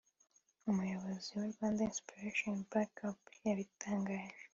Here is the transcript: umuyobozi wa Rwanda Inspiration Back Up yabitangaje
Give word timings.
umuyobozi 0.69 1.29
wa 1.39 1.45
Rwanda 1.53 1.79
Inspiration 1.89 2.55
Back 2.71 2.93
Up 3.09 3.19
yabitangaje 3.45 4.43